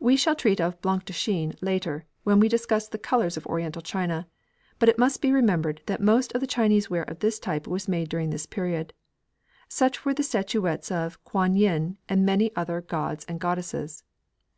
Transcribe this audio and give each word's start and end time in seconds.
We 0.00 0.16
shall 0.16 0.34
treat 0.34 0.62
of 0.62 0.80
"blanc 0.80 1.04
de 1.04 1.12
chine" 1.12 1.52
later, 1.60 2.06
when 2.24 2.40
we 2.40 2.48
discuss 2.48 2.88
the 2.88 2.96
colours 2.96 3.36
of 3.36 3.46
Oriental 3.46 3.82
china, 3.82 4.26
but 4.78 4.88
it 4.88 4.98
must 4.98 5.20
be 5.20 5.30
remembered 5.30 5.82
that 5.84 6.00
most 6.00 6.32
of 6.32 6.40
the 6.40 6.46
Chinese 6.46 6.88
ware 6.88 7.02
of 7.02 7.18
this 7.18 7.38
type 7.38 7.66
was 7.66 7.86
made 7.86 8.08
during 8.08 8.30
this 8.30 8.46
period. 8.46 8.94
Such 9.68 10.06
were 10.06 10.14
the 10.14 10.22
statuettes 10.22 10.90
of 10.90 11.22
Kwan 11.22 11.54
Yin 11.54 11.98
and 12.08 12.24
many 12.24 12.50
other 12.56 12.80
gods 12.80 13.26
and 13.26 13.38
goddesses. 13.38 14.04